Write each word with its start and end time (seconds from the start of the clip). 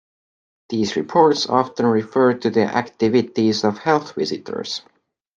These 0.69 0.95
reports 0.95 1.45
often 1.47 1.85
referred 1.85 2.41
to 2.41 2.49
the 2.49 2.61
activities 2.63 3.63
of 3.63 3.77
health 3.77 4.15
visitors. 4.15 4.81